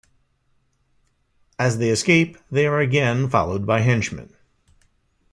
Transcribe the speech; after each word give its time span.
As 1.59 1.77
they 1.77 1.91
escape, 1.91 2.35
they 2.49 2.65
are 2.65 2.79
again 2.79 3.29
followed 3.29 3.67
by 3.67 3.81
henchmen. 3.81 4.35